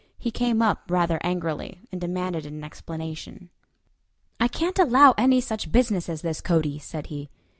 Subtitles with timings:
[0.17, 3.51] He came up rather angrily, and demanded an explanation.
[4.39, 7.29] "I can't allow any such business as this, Cody," said he.